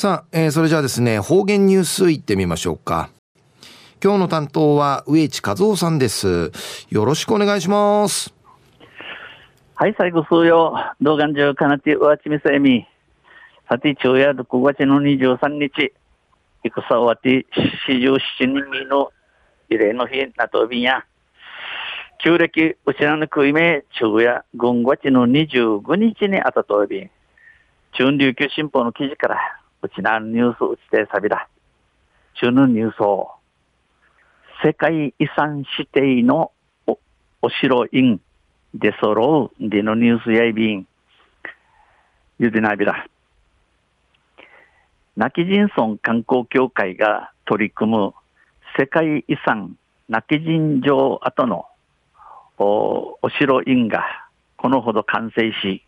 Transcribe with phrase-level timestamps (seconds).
[0.00, 3.10] さあ、えー、それじゃあですね、方言ニュースいってみましょうか。
[4.02, 6.52] 今日の担当は植地和夫さんです。
[6.88, 8.32] よろしくお願いします。
[9.74, 12.86] はい、最後数曜、動画中かなてうわちみせみ。
[13.68, 15.92] さて、昼夜6月の23日、
[16.64, 17.46] 戦終わって
[17.86, 19.12] 47人目の
[19.68, 21.04] 慰霊の日なとびや。
[22.24, 27.10] 旧暦、うちらの食い目、昼夜、5月の25日にあたとび。
[27.92, 31.48] 中琉球新報の記事から、うちなんニュースうちてさびだ。
[32.34, 33.30] 中のニュースを、
[34.62, 36.52] 世界遺産指定の
[36.86, 36.98] お
[37.42, 38.20] お城院
[38.74, 40.86] で揃うでのニュースやいびん。
[42.38, 43.06] ゆでなびら。
[45.16, 48.14] 亡き人村観光協会が取り組む
[48.78, 49.76] 世界遺産
[50.08, 51.66] 亡き人城跡の
[52.58, 54.04] おお城院が
[54.56, 55.82] このほど完成し、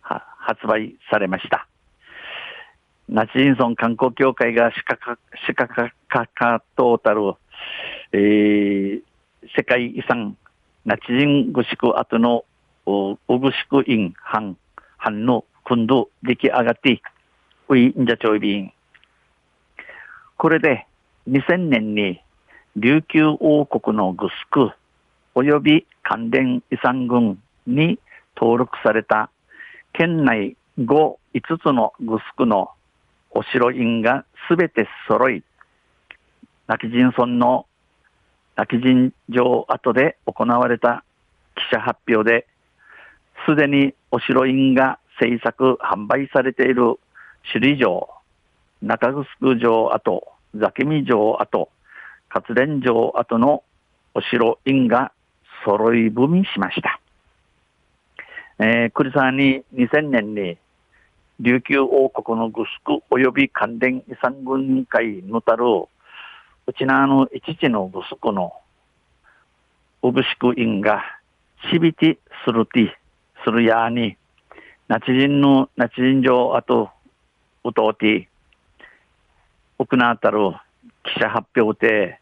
[0.00, 1.68] 発売されました。
[3.08, 5.16] ナチジンソン観光協会が仕掛
[6.08, 7.34] かかトータル、
[8.12, 9.02] えー、
[9.56, 10.36] 世界遺産
[10.84, 12.44] ナチジングシク跡の
[12.86, 14.56] ウグシクインハン、
[14.98, 17.02] ハンの今度出来上がって、
[17.68, 18.72] ウインジャチョイビン。
[20.36, 20.86] これで
[21.28, 22.22] 2000年に
[22.76, 24.70] 琉球王国のグスク
[25.34, 27.98] 及び関連遺産群に
[28.36, 29.30] 登録された
[29.92, 30.84] 県内5、
[31.34, 32.70] 5つのグスクの
[33.38, 35.44] お城院がすべて揃い、
[36.66, 37.66] 泣き人村の
[38.56, 41.04] 泣き人城跡で行われた
[41.54, 42.48] 記者発表で、
[43.46, 46.98] すでにお城院が制作、販売されている
[47.52, 48.08] 首里城、
[48.82, 51.68] 中城城跡、ザケミ城跡、
[52.28, 53.62] 活連城跡の
[54.14, 55.12] お城院が
[55.64, 57.00] 揃い踏みしました。
[58.58, 60.58] えー、栗沢に2000年に
[61.40, 65.64] 琉球王国のグスク及び関連遺産群会のたる
[66.66, 68.52] うちなの一地のグスクの
[70.02, 71.00] うぶしく院が
[71.70, 72.98] しびてするて
[73.44, 74.16] するやに
[74.88, 76.90] なち人のなち人上あと
[77.62, 78.28] うとうて
[79.78, 80.38] 行ったる
[81.04, 82.20] 記者発表で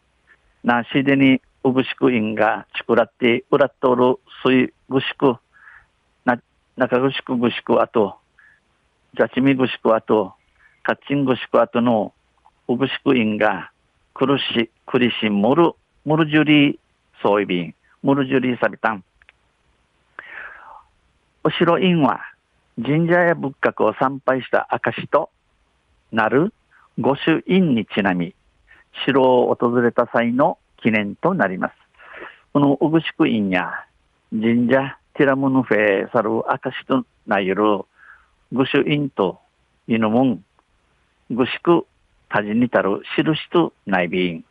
[0.63, 5.37] なしでにうぶしく院がちくらってうらっとる水ぐしく
[6.23, 6.39] な
[6.75, 8.17] 中ぐしくぐしくあと
[9.15, 10.33] ザチミグシクアと
[10.83, 12.13] カッチングシクアとの
[12.67, 13.71] ウブシクインが
[14.13, 15.73] 苦し、苦しモル、
[16.05, 16.77] モルジュリー
[17.21, 19.03] ソイビン、モルジュリーサビタン。
[21.43, 22.21] お城院は
[22.83, 25.29] 神社や仏閣を参拝した証と
[26.11, 26.53] なる
[26.99, 28.33] 御朱印にちなみ、
[29.05, 31.73] 城を訪れた際の記念となります。
[32.53, 33.85] このウグシク院や
[34.31, 37.63] 神社ティラムヌフェサル証となゆる
[38.53, 39.41] 御朱印と
[39.87, 40.43] 犬もん、
[41.29, 41.85] ぐしく
[42.29, 44.45] 多人にたる印と内備員。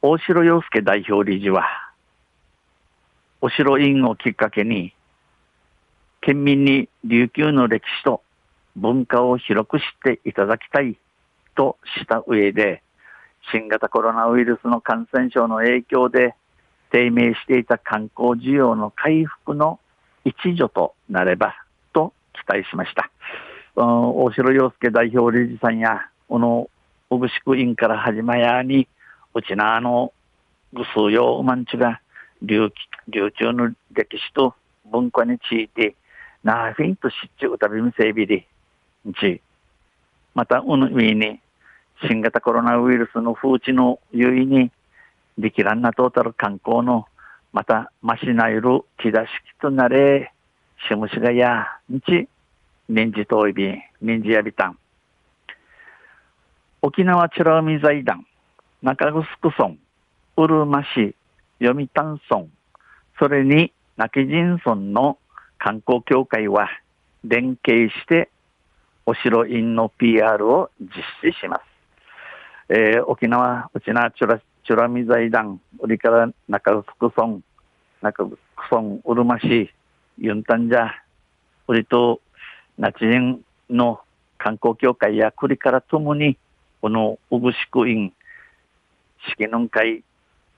[0.00, 1.66] 大城洋介代表理事は、
[3.42, 4.94] お城院をきっかけに、
[6.22, 8.22] 県民に琉球の歴史と
[8.74, 10.96] 文化を広く知っていただきたい
[11.56, 12.82] とした上で、
[13.52, 16.34] 新型コロナウイルスの感染症の影響で
[16.90, 19.78] 低迷していた観光需要の回復の
[20.24, 21.54] 一助となれば
[21.92, 23.10] と期待しました。
[23.76, 26.68] 大城洋介代表理事さんや、この
[27.08, 28.86] 小串区員から始まやに、
[29.34, 30.12] うちなあの、
[30.72, 32.00] ぐすうようまんちが、
[32.42, 32.70] 流
[33.08, 34.54] 流中の歴史と
[34.90, 35.94] 文化について、
[36.42, 38.46] なあフィンとしっちゅうたびみせびり、
[39.08, 39.40] んち、
[40.34, 41.40] また、うぬみに、
[42.06, 44.70] 新型コロナウイルスの風知の優位に、
[45.38, 47.06] できらんなトータル観光の
[47.52, 49.26] また、ましなゆる木出し
[49.58, 50.32] きとなれ、
[50.88, 52.28] しむしがや、んち、
[52.88, 53.68] 年次遠いび。
[53.68, 54.78] ん、年次やびたん。
[56.82, 58.26] 沖縄美ら海財団、
[58.82, 59.76] 中城村、
[60.36, 61.14] うるま市、
[61.60, 62.46] 読谷村、
[63.18, 65.18] それに泣き人村の
[65.58, 66.68] 観光協会は
[67.22, 68.30] 連携して
[69.04, 70.88] お城院の PR を実
[71.22, 71.62] 施します。
[72.70, 74.26] えー、沖縄うちなちゅ
[74.74, 77.40] ら美ら海財団、売りから中城村、
[78.02, 78.24] 中
[78.68, 79.70] 城村、うるま市、
[80.18, 80.90] ユンタンジャ、
[81.66, 82.20] 売りと、
[82.78, 84.00] ナチ人の
[84.38, 86.36] 観光協会や栗からともに、
[86.80, 88.12] このうぶしく院、
[89.32, 90.02] 式の会、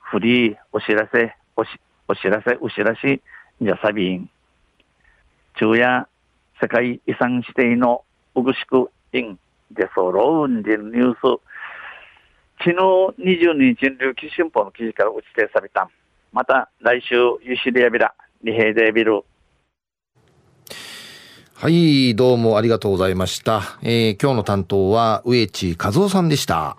[0.01, 1.71] フリー、お知らせ、おし
[2.09, 3.21] お知らせ、お知らし、
[3.61, 4.29] じゃさびん。
[5.57, 6.07] 昼夜、
[6.61, 8.05] 世界遺産指定の
[8.35, 9.39] うぐしく院
[9.71, 11.41] で揃うんでニュース、
[12.65, 12.77] 昨日
[13.19, 15.91] 22日琉球新報の記事から打ち定された。
[16.33, 18.15] また来週、ユシリアビラ、
[18.45, 19.25] リヘイデビル。
[21.55, 23.63] はい、どうもありがとうございました。
[23.83, 26.77] えー、今日の担当は植地和夫さんでした。